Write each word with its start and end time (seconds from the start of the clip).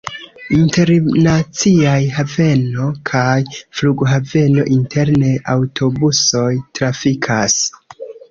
Internaciaj 0.55 1.99
haveno 2.15 2.87
kaj 3.11 3.35
flughaveno, 3.81 4.65
interne 4.77 5.35
aŭtobusoj 5.57 6.49
trafikas. 6.81 7.59